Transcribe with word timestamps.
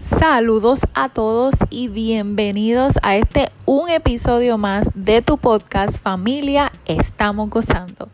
Saludos 0.00 0.80
a 0.94 1.10
todos 1.10 1.56
y 1.68 1.88
bienvenidos 1.88 2.94
a 3.02 3.16
este 3.16 3.50
un 3.66 3.90
episodio 3.90 4.56
más 4.56 4.88
de 4.94 5.20
tu 5.20 5.36
podcast 5.36 5.98
Familia 6.02 6.72
Estamos 6.86 7.50
Gozando. 7.50 8.08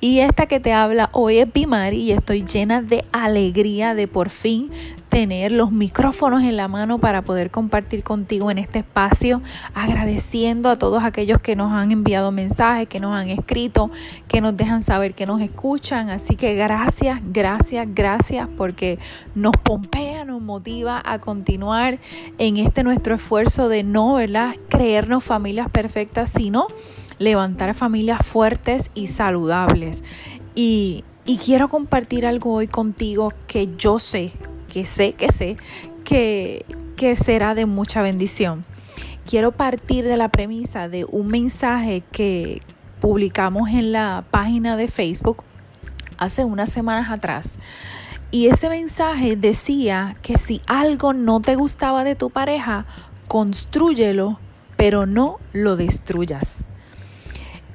Y 0.00 0.18
esta 0.18 0.46
que 0.46 0.58
te 0.58 0.72
habla 0.72 1.10
hoy 1.12 1.38
es 1.38 1.52
Bimari 1.52 1.98
y 1.98 2.10
estoy 2.10 2.44
llena 2.44 2.82
de 2.82 3.04
alegría 3.12 3.94
de 3.94 4.08
por 4.08 4.30
fin 4.30 4.72
tener 5.18 5.50
los 5.50 5.72
micrófonos 5.72 6.44
en 6.44 6.56
la 6.56 6.68
mano 6.68 6.98
para 6.98 7.22
poder 7.22 7.50
compartir 7.50 8.04
contigo 8.04 8.52
en 8.52 8.58
este 8.58 8.78
espacio, 8.78 9.42
agradeciendo 9.74 10.70
a 10.70 10.76
todos 10.76 11.02
aquellos 11.02 11.40
que 11.40 11.56
nos 11.56 11.72
han 11.72 11.90
enviado 11.90 12.30
mensajes, 12.30 12.86
que 12.86 13.00
nos 13.00 13.16
han 13.16 13.28
escrito, 13.28 13.90
que 14.28 14.40
nos 14.40 14.56
dejan 14.56 14.84
saber 14.84 15.14
que 15.14 15.26
nos 15.26 15.40
escuchan. 15.40 16.08
Así 16.08 16.36
que 16.36 16.54
gracias, 16.54 17.20
gracias, 17.32 17.88
gracias 17.92 18.46
porque 18.56 19.00
nos 19.34 19.56
pompea, 19.56 20.24
nos 20.24 20.40
motiva 20.40 21.02
a 21.04 21.18
continuar 21.18 21.98
en 22.38 22.56
este 22.56 22.84
nuestro 22.84 23.16
esfuerzo 23.16 23.68
de 23.68 23.82
no, 23.82 24.14
¿verdad? 24.14 24.54
Creernos 24.68 25.24
familias 25.24 25.68
perfectas, 25.68 26.30
sino 26.30 26.68
levantar 27.18 27.74
familias 27.74 28.24
fuertes 28.24 28.92
y 28.94 29.08
saludables. 29.08 30.04
Y, 30.54 31.02
quiero 31.44 31.68
compartir 31.68 32.24
algo 32.24 32.52
hoy 32.54 32.68
contigo 32.68 33.32
que 33.48 33.68
yo 33.76 33.98
sé, 33.98 34.32
que 34.68 34.86
sé, 34.86 35.12
que 35.14 35.32
sé, 35.32 35.56
que, 36.04 36.64
que 36.96 37.16
será 37.16 37.54
de 37.54 37.66
mucha 37.66 38.02
bendición. 38.02 38.64
Quiero 39.26 39.52
partir 39.52 40.04
de 40.04 40.16
la 40.16 40.28
premisa 40.28 40.88
de 40.88 41.04
un 41.04 41.28
mensaje 41.28 42.02
que 42.12 42.60
publicamos 43.00 43.68
en 43.68 43.92
la 43.92 44.24
página 44.30 44.76
de 44.76 44.88
Facebook 44.88 45.42
hace 46.16 46.44
unas 46.44 46.70
semanas 46.70 47.10
atrás. 47.10 47.58
Y 48.30 48.48
ese 48.48 48.68
mensaje 48.68 49.36
decía 49.36 50.16
que 50.22 50.36
si 50.36 50.60
algo 50.66 51.14
no 51.14 51.40
te 51.40 51.56
gustaba 51.56 52.04
de 52.04 52.14
tu 52.14 52.30
pareja, 52.30 52.84
construyelo, 53.26 54.38
pero 54.76 55.06
no 55.06 55.38
lo 55.52 55.76
destruyas. 55.76 56.64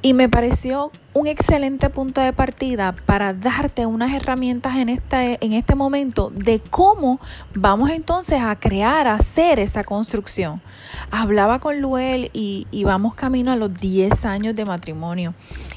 Y 0.06 0.14
me 0.14 0.28
pareció 0.28 0.92
un 1.14 1.28
excelente 1.28 1.90
punto 1.90 2.20
de 2.20 2.34
partida 2.34 2.94
para 3.06 3.34
darte 3.34 3.86
unas 3.86 4.14
herramientas 4.14 4.76
en 4.76 4.90
este, 4.90 5.38
en 5.40 5.54
este 5.54 5.76
momento 5.76 6.30
de 6.30 6.60
cómo 6.60 7.22
vamos 7.56 7.90
entonces 7.90 8.42
a 8.42 8.60
crear, 8.60 9.08
a 9.08 9.16
hacer 9.16 9.60
esa 9.60 9.86
construcción. 9.86 10.62
Hablaba 11.10 11.60
con 11.60 11.80
Luel 11.80 12.32
y, 12.34 12.68
y 12.70 12.84
vamos 12.84 13.16
camino 13.16 13.54
a 13.54 13.56
los 13.56 13.74
10 13.74 14.26
años 14.26 14.56
de 14.56 14.66
matrimonio. 14.66 15.36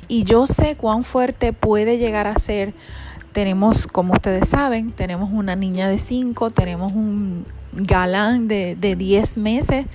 Y 0.09 0.25
yo 0.25 0.49
sé 0.49 0.75
cuán 0.75 1.05
fuerte 1.05 1.53
puede 1.53 1.97
llegar 1.97 2.27
a 2.27 2.35
ser. 2.35 2.75
Tenemos, 3.31 3.87
como 3.87 4.15
ustedes 4.15 4.49
saben, 4.49 4.91
tenemos 4.91 5.31
una 5.33 5.55
niña 5.55 5.89
de 5.89 6.01
5, 6.01 6.51
tenemos 6.51 6.93
un 6.93 7.47
galán 7.73 8.49
de, 8.49 8.75
de 8.75 8.97
10 8.97 9.39
meses 9.39 9.87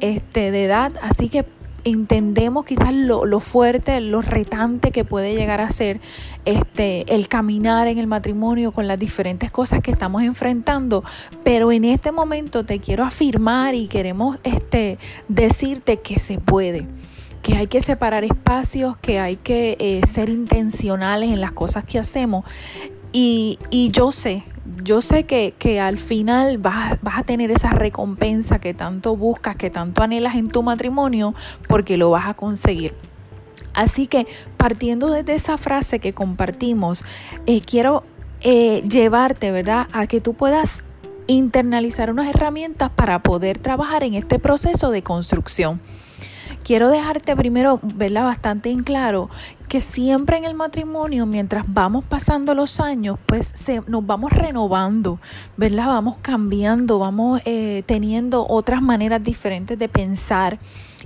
este, 0.00 0.50
de 0.52 0.64
edad, 0.64 0.92
así 1.02 1.28
que 1.28 1.44
entendemos 1.84 2.64
quizás 2.64 2.92
lo, 2.92 3.40
fuerte, 3.40 4.00
lo 4.00 4.22
retante 4.22 4.90
que 4.90 5.04
puede 5.04 5.34
llegar 5.34 5.60
a 5.60 5.70
ser 5.70 6.00
este, 6.44 7.14
el 7.14 7.28
caminar 7.28 7.86
en 7.88 7.98
el 7.98 8.06
matrimonio 8.06 8.72
con 8.72 8.88
las 8.88 8.98
diferentes 8.98 9.50
cosas 9.50 9.80
que 9.80 9.90
estamos 9.90 10.22
enfrentando, 10.22 11.04
pero 11.42 11.72
en 11.72 11.84
este 11.84 12.12
momento 12.12 12.64
te 12.64 12.80
quiero 12.80 13.04
afirmar 13.04 13.74
y 13.74 13.88
queremos 13.88 14.38
este, 14.42 14.98
decirte 15.28 16.00
que 16.00 16.18
se 16.18 16.38
puede 16.38 16.86
que 17.42 17.58
hay 17.58 17.66
que 17.66 17.82
separar 17.82 18.24
espacios, 18.24 18.96
que 18.96 19.20
hay 19.20 19.36
que 19.36 19.76
eh, 19.78 20.00
ser 20.06 20.30
intencionales 20.30 21.28
en 21.28 21.42
las 21.42 21.52
cosas 21.52 21.84
que 21.84 21.98
hacemos. 21.98 22.46
Y, 23.12 23.58
y 23.70 23.90
yo 23.90 24.12
sé, 24.12 24.44
yo 24.82 25.00
sé 25.02 25.24
que, 25.24 25.80
al 25.80 25.98
final 25.98 26.58
vas, 26.58 27.00
vas, 27.02 27.18
a 27.18 27.22
tener 27.22 27.50
esa 27.50 27.70
recompensa 27.70 28.58
que 28.58 28.74
tanto 28.74 29.16
buscas, 29.16 29.56
que 29.56 29.70
tanto 29.70 30.02
anhelas 30.02 30.36
en 30.36 30.48
tu 30.48 30.62
matrimonio, 30.62 31.34
porque 31.68 31.96
lo 31.96 32.10
vas 32.10 32.26
a 32.26 32.34
conseguir. 32.34 32.94
Así 33.74 34.06
que 34.06 34.26
partiendo 34.56 35.10
desde 35.10 35.34
esa 35.34 35.58
frase 35.58 35.98
que 35.98 36.12
compartimos, 36.14 37.04
eh, 37.46 37.60
quiero 37.60 38.04
eh, 38.40 38.82
llevarte, 38.88 39.50
¿verdad?, 39.50 39.88
a 39.92 40.06
que 40.06 40.20
tú 40.20 40.34
puedas 40.34 40.82
internalizar 41.26 42.10
unas 42.10 42.28
herramientas 42.28 42.90
para 42.90 43.22
poder 43.22 43.58
trabajar 43.58 44.04
en 44.04 44.14
este 44.14 44.38
proceso 44.38 44.90
de 44.90 45.02
construcción 45.02 45.80
quiero 46.64 46.88
dejarte 46.88 47.36
primero, 47.36 47.78
verla 47.82 48.24
bastante 48.24 48.70
en 48.70 48.82
claro, 48.82 49.30
que 49.68 49.80
siempre 49.80 50.38
en 50.38 50.44
el 50.44 50.54
matrimonio, 50.54 51.26
mientras 51.26 51.64
vamos 51.68 52.04
pasando 52.04 52.54
los 52.54 52.80
años, 52.80 53.18
pues 53.26 53.52
se, 53.54 53.82
nos 53.86 54.04
vamos 54.04 54.32
renovando, 54.32 55.20
¿verdad? 55.56 55.86
Vamos 55.88 56.16
cambiando, 56.22 56.98
vamos 56.98 57.40
eh, 57.44 57.84
teniendo 57.86 58.46
otras 58.48 58.82
maneras 58.82 59.22
diferentes 59.22 59.78
de 59.78 59.88
pensar 59.88 60.58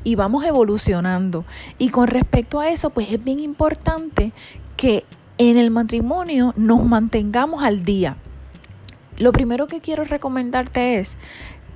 y 0.04 0.14
vamos 0.14 0.44
evolucionando. 0.44 1.44
Y 1.76 1.90
con 1.90 2.06
respecto 2.06 2.60
a 2.60 2.70
eso, 2.70 2.90
pues 2.90 3.12
es 3.12 3.22
bien 3.22 3.40
importante 3.40 4.32
que 4.76 5.04
en 5.38 5.56
el 5.56 5.70
matrimonio 5.70 6.54
nos 6.56 6.84
mantengamos 6.84 7.64
al 7.64 7.84
día. 7.84 8.16
Lo 9.18 9.32
primero 9.32 9.66
que 9.66 9.80
quiero 9.80 10.04
recomendarte 10.04 10.98
es 10.98 11.16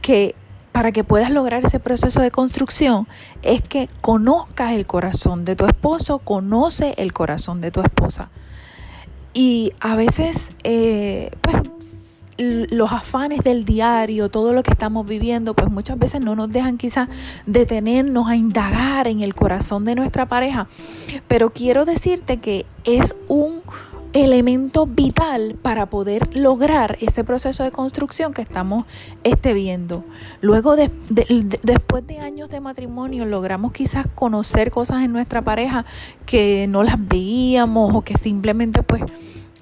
que 0.03 0.35
para 0.73 0.91
que 0.91 1.05
puedas 1.05 1.31
lograr 1.31 1.65
ese 1.65 1.79
proceso 1.79 2.21
de 2.21 2.31
construcción 2.31 3.07
es 3.43 3.63
que 3.63 3.89
conozcas 4.01 4.73
el 4.73 4.87
corazón 4.87 5.45
de 5.45 5.55
tu 5.55 5.67
esposo, 5.67 6.19
conoce 6.19 6.95
el 6.97 7.13
corazón 7.13 7.61
de 7.61 7.71
tu 7.71 7.83
esposa. 7.83 8.31
Y 9.35 9.73
a 9.81 9.95
veces, 9.97 10.53
eh, 10.65 11.31
pues, 11.41 12.27
los 12.39 12.93
afanes 12.93 13.41
del 13.41 13.65
diario, 13.65 14.31
todo 14.31 14.53
lo 14.53 14.63
que 14.63 14.71
estamos 14.71 15.07
viviendo, 15.07 15.55
pues 15.55 15.71
muchas 15.71 15.99
veces 15.99 16.21
no 16.21 16.35
nos 16.35 16.51
dejan 16.51 16.79
quizás 16.79 17.09
detenernos 17.47 18.29
a 18.29 18.37
indagar 18.37 19.07
en 19.07 19.21
el 19.21 19.35
corazón 19.35 19.85
de 19.85 19.95
nuestra 19.95 20.27
pareja. 20.27 20.67
Pero 21.29 21.51
quiero 21.51 21.85
decirte 21.85 22.39
que 22.39 22.67
es 22.85 23.15
un 23.29 23.61
elemento 24.13 24.87
vital 24.87 25.57
para 25.61 25.87
poder 25.87 26.37
lograr 26.37 26.99
ese 27.01 27.25
proceso 27.25 27.65
de 27.65 27.71
construcción 27.71 28.33
que 28.33 28.43
estamos 28.43 28.85
este, 29.25 29.55
viendo. 29.55 30.05
Luego, 30.41 30.77
de, 30.77 30.91
después 31.63 32.07
de 32.07 32.19
años 32.19 32.51
de 32.51 32.61
matrimonio, 32.61 33.25
logramos 33.25 33.73
quizás 33.73 34.07
conocer 34.15 34.71
cosas 34.71 35.03
en 35.03 35.13
nuestra 35.13 35.43
pareja 35.43 35.85
que 36.27 36.67
no 36.69 36.83
las 36.83 36.97
veíamos 36.99 37.95
o 37.95 38.03
que 38.03 38.17
simplemente 38.17 38.83
pues 38.83 39.03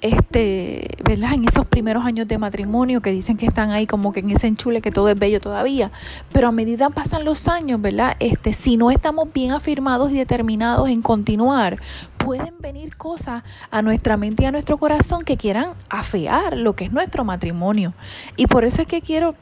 este, 0.00 0.88
¿verdad? 1.05 1.34
En 1.34 1.47
esos 1.47 1.66
primeros 1.66 2.05
años 2.05 2.27
de 2.27 2.38
matrimonio 2.38 3.00
que 3.00 3.11
dicen 3.11 3.37
que 3.37 3.47
están 3.47 3.71
ahí 3.71 3.87
como 3.87 4.12
que 4.12 4.21
en 4.21 4.31
ese 4.31 4.47
enchule 4.47 4.81
que 4.81 4.91
todo 4.91 5.09
es 5.09 5.19
bello 5.19 5.41
todavía, 5.41 5.91
pero 6.33 6.49
a 6.49 6.53
medida 6.53 6.91
pasan 6.91 7.25
los 7.25 7.49
años, 7.49 7.81
¿verdad? 7.81 8.16
Este, 8.21 8.53
si 8.53 8.77
no 8.77 8.91
estamos 8.91 9.33
bien 9.33 9.53
afirmados 9.53 10.11
y 10.11 10.16
determinados 10.16 10.88
en 10.88 11.03
continuar, 11.03 11.78
pueden 12.16 12.55
venir 12.61 12.97
cosas 12.97 13.43
a 13.71 13.83
nuestra 13.83 14.16
mente 14.16 14.44
y 14.44 14.47
a 14.47 14.53
nuestro 14.53 14.78
corazón 14.78 15.25
que 15.25 15.37
quieran 15.37 15.75
afear 15.88 16.56
lo 16.56 16.75
que 16.75 16.84
es 16.84 16.93
nuestro 16.93 17.25
matrimonio. 17.25 17.94
Y 18.37 18.47
por 18.47 18.65
eso 18.65 18.82
es 18.82 18.88
que 18.88 19.03
quiero 19.03 19.34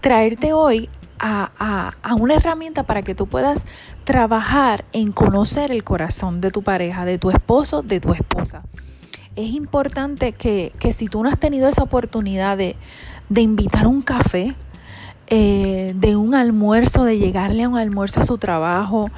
traerte 0.00 0.52
hoy 0.52 0.88
a, 1.18 1.50
a, 1.58 1.94
a, 2.02 2.14
una 2.14 2.34
herramienta 2.34 2.82
para 2.82 3.02
que 3.02 3.14
tú 3.14 3.26
puedas 3.26 3.64
trabajar 4.04 4.84
en 4.92 5.12
conocer 5.12 5.72
el 5.72 5.82
corazón 5.82 6.40
de 6.40 6.50
tu 6.50 6.62
pareja, 6.62 7.04
de 7.04 7.18
tu 7.18 7.30
esposo, 7.30 7.82
de 7.82 8.00
tu 8.00 8.12
esposa 8.12 8.62
es 9.36 9.52
importante 9.52 10.32
que, 10.32 10.72
si 10.92 11.06
tú 11.06 11.22
no 11.22 11.28
has 11.28 11.38
tenido 11.38 11.68
esa 11.68 11.82
oportunidad 11.82 12.56
de, 12.56 12.76
de 13.28 13.40
invitar 13.42 13.86
un 13.86 14.02
café, 14.02 14.54
eh, 15.28 15.92
de 15.96 16.16
un 16.16 16.34
almuerzo, 16.34 17.04
de 17.04 17.18
llegarle 17.18 17.64
a 17.64 17.68
un 17.68 17.76
almuerzo 17.76 18.20
a 18.20 18.24
su 18.24 18.38
trabajo, 18.38 19.10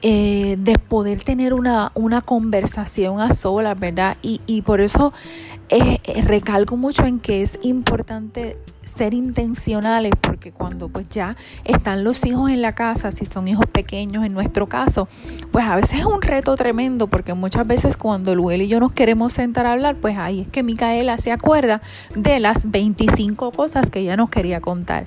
eh, 0.00 0.56
de 0.60 0.78
poder 0.78 1.24
tener 1.24 1.52
una, 1.54 1.90
una 1.94 2.20
conversación 2.20 3.20
a 3.20 3.32
solas, 3.32 3.78
¿verdad? 3.78 4.16
Y, 4.22 4.40
y 4.46 4.62
por 4.62 4.80
eso 4.80 5.12
eh, 5.70 6.22
recalco 6.22 6.76
mucho 6.76 7.04
en 7.04 7.20
que 7.20 7.42
es 7.42 7.58
importante 7.62 8.56
ser 8.88 9.14
intencionales 9.14 10.12
porque 10.20 10.50
cuando 10.50 10.88
pues 10.88 11.08
ya 11.08 11.36
están 11.64 12.04
los 12.04 12.24
hijos 12.24 12.50
en 12.50 12.62
la 12.62 12.74
casa, 12.74 13.12
si 13.12 13.26
son 13.26 13.46
hijos 13.48 13.66
pequeños 13.66 14.24
en 14.24 14.32
nuestro 14.32 14.68
caso, 14.68 15.08
pues 15.52 15.64
a 15.66 15.76
veces 15.76 16.00
es 16.00 16.04
un 16.04 16.22
reto 16.22 16.56
tremendo 16.56 17.06
porque 17.06 17.34
muchas 17.34 17.66
veces 17.66 17.96
cuando 17.96 18.34
Luel 18.34 18.62
y 18.62 18.68
yo 18.68 18.80
nos 18.80 18.92
queremos 18.92 19.32
sentar 19.32 19.66
a 19.66 19.72
hablar, 19.72 19.96
pues 19.96 20.16
ahí 20.16 20.40
es 20.40 20.48
que 20.48 20.62
Micaela 20.62 21.18
se 21.18 21.32
acuerda 21.32 21.82
de 22.14 22.40
las 22.40 22.70
25 22.70 23.52
cosas 23.52 23.90
que 23.90 24.00
ella 24.00 24.16
nos 24.16 24.30
quería 24.30 24.60
contar. 24.60 25.06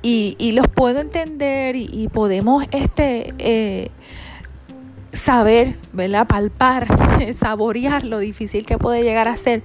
Y, 0.00 0.36
y 0.38 0.52
los 0.52 0.68
puedo 0.68 1.00
entender 1.00 1.74
y, 1.76 2.08
podemos 2.12 2.64
este... 2.70 3.34
Eh, 3.38 3.90
saber, 5.12 5.76
¿verdad? 5.92 6.26
Palpar, 6.26 6.88
saborear 7.34 8.04
lo 8.04 8.18
difícil 8.18 8.66
que 8.66 8.78
puede 8.78 9.02
llegar 9.02 9.28
a 9.28 9.36
ser. 9.36 9.62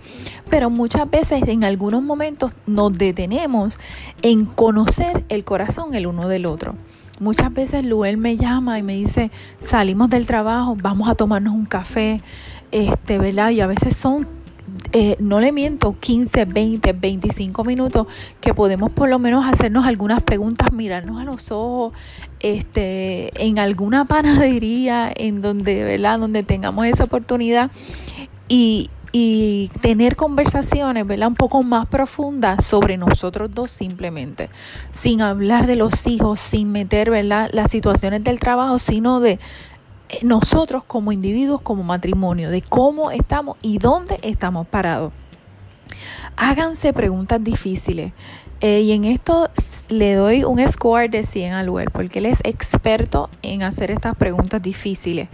Pero 0.50 0.70
muchas 0.70 1.10
veces 1.10 1.44
en 1.48 1.64
algunos 1.64 2.02
momentos 2.02 2.54
nos 2.66 2.94
detenemos 2.94 3.80
en 4.22 4.46
conocer 4.46 5.26
el 5.30 5.44
corazón 5.44 5.94
el 5.94 6.08
uno 6.08 6.28
del 6.28 6.46
otro. 6.46 6.76
Muchas 7.20 7.54
veces 7.54 7.86
Luel 7.86 8.18
me 8.18 8.38
llama 8.38 8.80
y 8.80 8.84
me 8.84 8.96
dice, 8.96 9.32
salimos 9.60 10.10
del 10.10 10.26
trabajo, 10.26 10.76
vamos 10.82 11.10
a 11.10 11.16
tomarnos 11.16 11.54
un 11.54 11.66
café, 11.66 12.22
este, 12.72 13.20
¿verdad? 13.20 13.52
Y 13.52 13.62
a 13.62 13.68
veces 13.68 13.96
son 13.96 14.28
eh, 14.96 15.16
no 15.18 15.40
le 15.40 15.52
miento, 15.52 15.96
15, 16.00 16.46
20, 16.46 16.94
25 16.94 17.64
minutos 17.64 18.06
que 18.40 18.54
podemos 18.54 18.92
por 18.92 19.10
lo 19.10 19.18
menos 19.18 19.44
hacernos 19.44 19.88
algunas 19.88 20.22
preguntas, 20.22 20.72
mirarnos 20.72 21.20
a 21.20 21.26
los 21.26 21.52
ojos, 21.52 21.94
este, 22.40 23.32
en 23.44 23.58
alguna 23.58 24.06
panadería 24.06 25.12
en 25.16 25.42
donde, 25.42 25.84
¿verdad? 25.84 26.20
Donde 26.20 26.44
tengamos 26.44 26.86
esa 26.86 27.06
oportunidad 27.06 27.72
y, 28.48 28.92
y 29.12 29.72
tener 29.82 30.16
conversaciones, 30.16 31.08
¿verdad? 31.08 31.30
Un 31.30 31.36
poco 31.36 31.64
más 31.64 31.88
profundas 31.88 32.64
sobre 32.64 32.98
nosotros 32.98 33.50
dos 33.52 33.72
simplemente, 33.72 34.52
sin 34.92 35.24
hablar 35.24 35.66
de 35.66 35.76
los 35.76 36.06
hijos, 36.06 36.40
sin 36.40 36.72
meter, 36.72 37.10
¿verdad? 37.10 37.50
Las 37.52 37.72
situaciones 37.72 38.24
del 38.24 38.40
trabajo, 38.40 38.78
sino 38.78 39.20
de 39.20 39.40
nosotros 40.22 40.84
como 40.86 41.12
individuos, 41.12 41.62
como 41.62 41.84
matrimonio, 41.84 42.50
de 42.50 42.62
cómo 42.62 43.12
estamos 43.12 43.58
y 43.62 43.78
dónde 43.78 44.20
estamos 44.22 44.68
parados. 44.68 45.12
Háganse 46.36 46.94
preguntas 46.94 47.44
difíciles. 47.44 48.14
Eh, 48.62 48.82
y 48.82 48.94
en 48.94 49.04
esto 49.04 49.50
le 49.90 50.14
doy 50.14 50.46
un 50.46 50.66
score 50.68 51.10
de 51.10 51.24
100 51.24 51.54
al 51.54 51.70
web, 51.70 51.92
porque 51.92 52.20
él 52.20 52.28
es 52.28 52.40
experto 52.46 53.30
en 53.42 53.62
hacer 53.62 53.92
estas 53.92 54.16
preguntas 54.16 54.62
difíciles, 54.62 55.28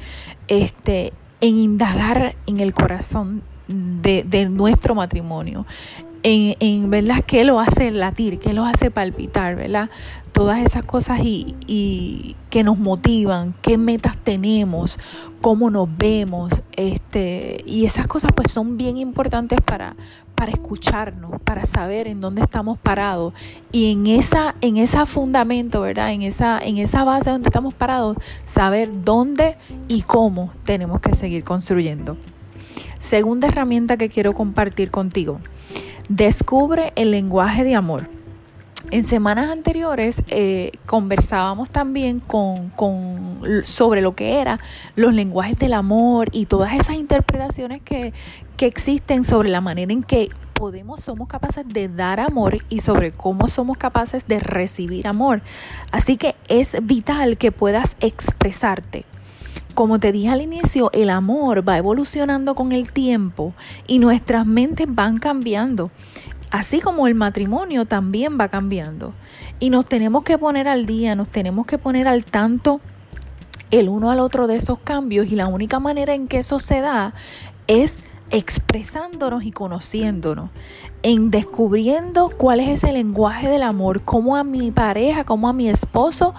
este, 0.47 1.13
en 1.39 1.57
indagar 1.57 2.35
en 2.47 2.59
el 2.59 2.73
corazón 2.73 3.43
de, 3.67 4.47
nuestro 4.49 4.95
matrimonio. 4.95 5.65
En, 6.23 6.55
en, 6.59 6.89
¿verdad? 6.89 7.23
¿Qué 7.25 7.43
lo 7.45 7.59
hace 7.59 7.91
latir? 7.91 8.39
¿Qué 8.39 8.53
lo 8.53 8.65
hace 8.65 8.91
palpitar? 8.91 9.55
¿verdad? 9.55 9.89
Todas 10.33 10.59
esas 10.59 10.83
cosas 10.83 11.19
y, 11.23 11.55
y, 11.65 12.35
que 12.49 12.63
nos 12.63 12.77
motivan, 12.77 13.53
qué 13.61 13.77
metas 13.77 14.17
tenemos, 14.17 14.99
cómo 15.41 15.69
nos 15.69 15.87
vemos, 15.97 16.63
este, 16.75 17.63
y 17.65 17.85
esas 17.85 18.07
cosas 18.07 18.31
pues 18.35 18.51
son 18.51 18.77
bien 18.77 18.97
importantes 18.97 19.59
para, 19.61 19.95
para 20.35 20.51
escucharnos, 20.51 21.41
para 21.41 21.65
saber 21.65 22.07
en 22.07 22.21
dónde 22.21 22.41
estamos 22.41 22.77
parados 22.77 23.33
y 23.73 23.91
en 23.91 24.07
esa, 24.07 24.55
en 24.61 24.77
ese 24.77 25.05
fundamento, 25.05 25.81
¿verdad? 25.81 26.13
En 26.13 26.21
esa, 26.21 26.59
en 26.59 26.77
esa 26.77 27.03
base 27.03 27.29
donde 27.29 27.49
estamos 27.49 27.73
parados, 27.73 28.15
saber 28.45 29.03
dónde 29.03 29.57
y 29.89 30.03
cómo 30.03 30.51
tenemos 30.63 31.01
que 31.01 31.13
seguir 31.15 31.43
construyendo. 31.43 32.15
Segunda 32.99 33.49
herramienta 33.49 33.97
que 33.97 34.09
quiero 34.09 34.33
compartir 34.33 34.91
contigo. 34.91 35.39
Descubre 36.09 36.91
el 36.95 37.11
lenguaje 37.11 37.63
de 37.63 37.75
amor. 37.75 38.09
En 38.89 39.05
semanas 39.05 39.51
anteriores 39.51 40.23
eh, 40.29 40.71
conversábamos 40.87 41.69
también 41.69 42.19
con, 42.19 42.71
sobre 43.63 44.01
lo 44.01 44.15
que 44.15 44.41
eran 44.41 44.59
los 44.95 45.13
lenguajes 45.13 45.59
del 45.59 45.73
amor 45.73 46.29
y 46.31 46.47
todas 46.47 46.73
esas 46.73 46.95
interpretaciones 46.95 47.83
que, 47.83 48.13
que 48.57 48.65
existen 48.65 49.23
sobre 49.23 49.49
la 49.49 49.61
manera 49.61 49.93
en 49.93 50.01
que 50.01 50.29
podemos, 50.55 51.01
somos 51.01 51.27
capaces 51.27 51.67
de 51.67 51.87
dar 51.87 52.19
amor 52.19 52.57
y 52.69 52.79
sobre 52.79 53.11
cómo 53.11 53.47
somos 53.47 53.77
capaces 53.77 54.27
de 54.27 54.39
recibir 54.39 55.07
amor. 55.07 55.43
Así 55.91 56.17
que 56.17 56.35
es 56.47 56.75
vital 56.81 57.37
que 57.37 57.51
puedas 57.51 57.95
expresarte 57.99 59.05
como 59.79 59.97
te 59.97 60.11
dije 60.11 60.27
al 60.27 60.41
inicio, 60.41 60.89
el 60.91 61.09
amor 61.09 61.65
va 61.65 61.77
evolucionando 61.77 62.53
con 62.53 62.73
el 62.73 62.91
tiempo 62.91 63.53
y 63.87 63.99
nuestras 63.99 64.45
mentes 64.45 64.87
van 64.89 65.19
cambiando. 65.19 65.89
Así 66.51 66.81
como 66.81 67.07
el 67.07 67.15
matrimonio 67.15 67.85
también 67.85 68.37
va 68.37 68.49
cambiando. 68.49 69.13
Y 69.57 69.69
nos 69.69 69.85
tenemos 69.85 70.25
que 70.25 70.37
poner 70.37 70.67
al 70.67 70.85
día, 70.85 71.15
nos 71.15 71.29
tenemos 71.29 71.65
que 71.65 71.77
poner 71.77 72.09
al 72.09 72.25
tanto 72.25 72.81
el 73.71 73.87
uno 73.87 74.11
al 74.11 74.19
otro 74.19 74.47
de 74.47 74.57
esos 74.57 74.79
cambios 74.79 75.27
y 75.27 75.37
la 75.37 75.47
única 75.47 75.79
manera 75.79 76.13
en 76.13 76.27
que 76.27 76.39
eso 76.39 76.59
se 76.59 76.81
da 76.81 77.13
es 77.67 78.03
expresándonos 78.31 79.45
y 79.45 79.53
conociéndonos, 79.53 80.49
en 81.03 81.31
descubriendo 81.31 82.29
cuál 82.29 82.59
es 82.59 82.69
ese 82.69 82.91
lenguaje 82.91 83.47
del 83.47 83.63
amor, 83.63 84.01
cómo 84.03 84.35
a 84.35 84.43
mi 84.43 84.71
pareja, 84.71 85.23
cómo 85.23 85.47
a 85.47 85.53
mi 85.53 85.69
esposo, 85.69 86.33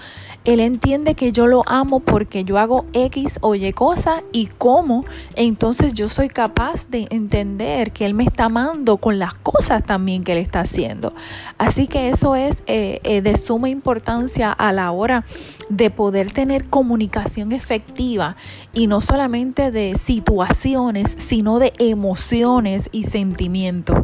él 0.44 0.60
entiende 0.60 1.14
que 1.14 1.32
yo 1.32 1.46
lo 1.46 1.62
amo 1.66 2.00
porque 2.00 2.44
yo 2.44 2.58
hago 2.58 2.86
X 2.94 3.38
o 3.42 3.54
Y 3.54 3.72
cosa 3.72 4.22
y 4.32 4.46
cómo 4.46 5.04
entonces 5.36 5.92
yo 5.92 6.08
soy 6.08 6.28
capaz 6.28 6.88
de 6.88 7.06
entender 7.10 7.92
que 7.92 8.06
él 8.06 8.14
me 8.14 8.24
está 8.24 8.46
amando 8.46 8.96
con 8.96 9.18
las 9.18 9.34
cosas 9.34 9.84
también 9.84 10.24
que 10.24 10.32
él 10.32 10.38
está 10.38 10.60
haciendo. 10.60 11.12
Así 11.58 11.86
que 11.86 12.08
eso 12.08 12.36
es 12.36 12.62
eh, 12.66 13.00
eh, 13.04 13.20
de 13.20 13.36
suma 13.36 13.68
importancia 13.68 14.50
a 14.50 14.72
la 14.72 14.90
hora 14.92 15.24
de 15.68 15.90
poder 15.90 16.32
tener 16.32 16.68
comunicación 16.68 17.52
efectiva 17.52 18.36
y 18.72 18.86
no 18.86 19.00
solamente 19.02 19.70
de 19.70 19.94
situaciones, 19.96 21.16
sino 21.18 21.58
de 21.58 21.72
emociones 21.78 22.88
y 22.92 23.04
sentimientos. 23.04 23.98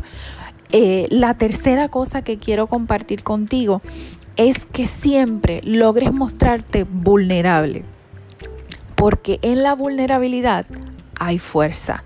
Eh, 0.79 1.09
la 1.11 1.33
tercera 1.33 1.89
cosa 1.89 2.21
que 2.21 2.37
quiero 2.37 2.67
compartir 2.67 3.23
contigo 3.23 3.81
es 4.37 4.67
que 4.67 4.87
siempre 4.87 5.63
logres 5.65 6.13
mostrarte 6.13 6.85
vulnerable, 6.85 7.83
porque 8.95 9.39
en 9.41 9.63
la 9.63 9.75
vulnerabilidad 9.75 10.67
hay 11.19 11.39
fuerza. 11.39 12.05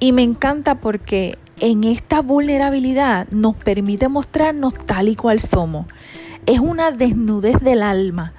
Y 0.00 0.12
me 0.12 0.22
encanta 0.22 0.76
porque 0.76 1.36
en 1.60 1.84
esta 1.84 2.22
vulnerabilidad 2.22 3.28
nos 3.28 3.56
permite 3.56 4.08
mostrarnos 4.08 4.72
tal 4.86 5.08
y 5.08 5.14
cual 5.14 5.40
somos. 5.40 5.84
Es 6.46 6.60
una 6.60 6.92
desnudez 6.92 7.60
del 7.60 7.82
alma 7.82 8.32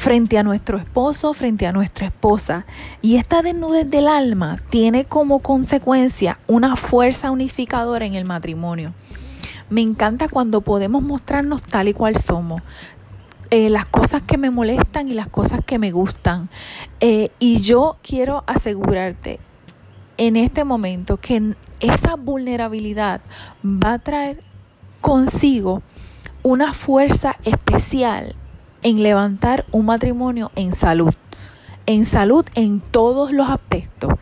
frente 0.00 0.38
a 0.38 0.42
nuestro 0.42 0.78
esposo, 0.78 1.34
frente 1.34 1.66
a 1.66 1.72
nuestra 1.72 2.06
esposa. 2.06 2.64
Y 3.02 3.16
esta 3.16 3.42
desnudez 3.42 3.88
del 3.88 4.08
alma 4.08 4.58
tiene 4.70 5.04
como 5.04 5.40
consecuencia 5.40 6.38
una 6.46 6.74
fuerza 6.76 7.30
unificadora 7.30 8.06
en 8.06 8.14
el 8.14 8.24
matrimonio. 8.24 8.94
Me 9.68 9.82
encanta 9.82 10.28
cuando 10.28 10.62
podemos 10.62 11.02
mostrarnos 11.02 11.60
tal 11.62 11.88
y 11.88 11.92
cual 11.92 12.16
somos. 12.16 12.62
Eh, 13.50 13.68
las 13.68 13.84
cosas 13.84 14.22
que 14.22 14.38
me 14.38 14.50
molestan 14.50 15.08
y 15.08 15.12
las 15.12 15.28
cosas 15.28 15.60
que 15.66 15.78
me 15.78 15.90
gustan. 15.90 16.48
Eh, 17.00 17.30
y 17.38 17.60
yo 17.60 17.98
quiero 18.02 18.42
asegurarte 18.46 19.38
en 20.16 20.36
este 20.36 20.64
momento 20.64 21.18
que 21.18 21.54
esa 21.80 22.16
vulnerabilidad 22.16 23.20
va 23.62 23.94
a 23.94 23.98
traer 23.98 24.42
consigo 25.02 25.82
una 26.42 26.72
fuerza 26.72 27.36
especial 27.44 28.34
en 28.82 29.02
levantar 29.02 29.66
un 29.72 29.86
matrimonio 29.86 30.50
en 30.54 30.72
salud, 30.72 31.14
en 31.86 32.06
salud 32.06 32.46
en 32.54 32.80
todos 32.80 33.32
los 33.32 33.48
aspectos, 33.48 34.14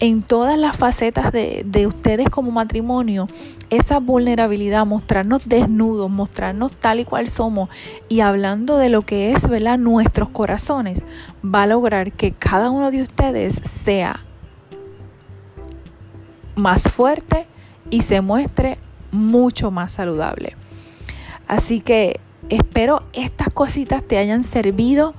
en 0.00 0.20
todas 0.22 0.58
las 0.58 0.76
facetas 0.76 1.30
de, 1.32 1.86
ustedes 1.86 2.28
como 2.28 2.50
matrimonio, 2.50 3.28
esa 3.70 4.00
vulnerabilidad, 4.00 4.84
mostrarnos 4.84 5.48
desnudos, 5.48 6.10
mostrarnos 6.10 6.72
tal 6.72 7.00
y 7.00 7.04
cual 7.04 7.28
somos 7.28 7.68
y 8.08 8.20
hablando 8.20 8.78
de 8.78 8.88
lo 8.88 9.02
que 9.02 9.32
es, 9.32 9.48
¿verdad? 9.48 9.78
Nuestros 9.78 10.28
corazones, 10.30 11.04
va 11.44 11.62
a 11.62 11.66
lograr 11.68 12.10
que 12.10 12.32
cada 12.32 12.70
uno 12.70 12.90
de 12.90 13.02
ustedes 13.02 13.60
sea 13.62 14.24
más 16.56 16.90
fuerte 16.90 17.46
y 17.88 18.02
se 18.02 18.20
muestre 18.20 18.78
mucho 19.12 19.70
más 19.70 19.92
saludable. 19.92 20.56
Así 21.46 21.80
que 21.80 22.18
Espero 22.48 23.02
estas 23.12 23.48
cositas 23.50 24.02
te 24.02 24.18
hayan 24.18 24.42
servido 24.44 25.14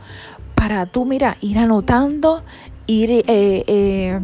para 0.55 0.85
tú, 0.85 1.05
mira, 1.05 1.37
ir 1.41 1.57
anotando, 1.57 2.43
ir 2.87 3.11
eh, 3.11 3.23
eh, 3.27 4.19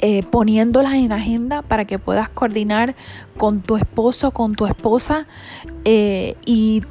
eh, 0.00 0.22
poniéndolas 0.24 0.94
en 0.94 1.12
agenda 1.12 1.62
para 1.62 1.84
que 1.84 1.98
puedas 1.98 2.28
coordinar 2.28 2.94
con 3.36 3.60
tu 3.62 3.76
esposo, 3.76 4.32
con 4.32 4.54
tu 4.54 4.66
esposa 4.66 5.26
y 5.84 6.82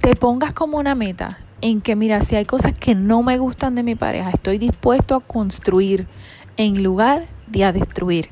te 0.00 0.14
pongas 0.14 0.52
como 0.52 0.78
una 0.78 0.94
meta 0.94 1.38
en 1.62 1.80
que, 1.80 1.96
mira, 1.96 2.20
si 2.20 2.36
hay 2.36 2.44
cosas 2.44 2.72
que 2.72 2.94
no 2.94 3.22
me 3.22 3.38
gustan 3.38 3.74
de 3.74 3.82
mi 3.82 3.94
pareja, 3.94 4.30
estoy 4.30 4.58
dispuesto 4.58 5.16
a 5.16 5.20
construir 5.20 6.06
en 6.56 6.82
lugar 6.82 7.26
de 7.46 7.64
a 7.64 7.72
destruir. 7.72 8.28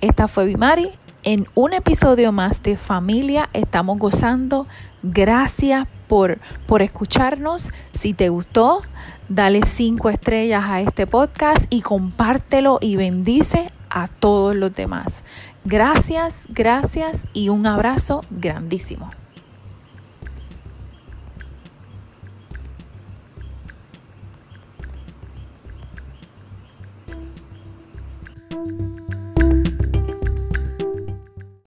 Esta 0.00 0.28
fue 0.28 0.44
Bimari 0.44 0.90
en 1.22 1.46
un 1.54 1.72
episodio 1.72 2.32
más 2.32 2.62
de 2.62 2.76
Familia 2.76 3.48
Estamos 3.52 3.98
Gozando. 3.98 4.66
Gracias 5.02 5.86
por, 6.08 6.38
por 6.66 6.82
escucharnos. 6.82 7.70
Si 7.92 8.14
te 8.14 8.28
gustó, 8.28 8.82
dale 9.28 9.64
cinco 9.64 10.10
estrellas 10.10 10.64
a 10.66 10.80
este 10.80 11.06
podcast 11.06 11.64
y 11.70 11.82
compártelo 11.82 12.78
y 12.80 12.96
bendice 12.96 13.70
a 13.88 14.08
todos 14.08 14.54
los 14.54 14.74
demás. 14.74 15.24
Gracias, 15.64 16.46
gracias 16.50 17.26
y 17.32 17.48
un 17.48 17.66
abrazo 17.66 18.22
grandísimo. 18.30 19.10